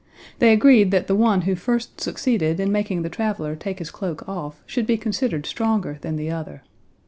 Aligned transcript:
They 0.39 0.51
agreed 0.51 0.89
that 0.89 1.05
the 1.05 1.15
one 1.15 1.41
who 1.41 1.53
first 1.53 2.01
succeeded 2.01 2.59
in 2.59 2.71
making 2.71 3.03
the 3.03 3.07
traveler 3.09 3.55
take 3.55 3.77
his 3.77 3.91
cloak 3.91 4.27
off 4.27 4.63
should 4.65 4.87
be 4.87 4.97
considered 4.97 5.45
stronger 5.45 5.99
than 6.01 6.15
the 6.15 6.31
other. 6.31 6.63